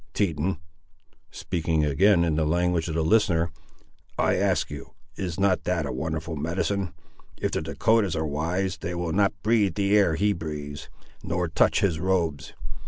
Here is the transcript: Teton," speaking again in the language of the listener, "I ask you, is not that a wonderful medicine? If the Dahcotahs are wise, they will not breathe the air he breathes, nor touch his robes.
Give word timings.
Teton," 0.15 0.57
speaking 1.29 1.85
again 1.85 2.23
in 2.23 2.33
the 2.35 2.43
language 2.43 2.87
of 2.89 2.95
the 2.95 3.03
listener, 3.03 3.51
"I 4.17 4.33
ask 4.35 4.71
you, 4.71 4.93
is 5.15 5.39
not 5.39 5.63
that 5.65 5.85
a 5.85 5.91
wonderful 5.91 6.35
medicine? 6.35 6.95
If 7.39 7.51
the 7.51 7.61
Dahcotahs 7.61 8.15
are 8.15 8.25
wise, 8.25 8.77
they 8.79 8.95
will 8.95 9.13
not 9.13 9.43
breathe 9.43 9.75
the 9.75 9.95
air 9.95 10.15
he 10.15 10.33
breathes, 10.33 10.89
nor 11.23 11.47
touch 11.49 11.81
his 11.81 11.99
robes. 11.99 12.53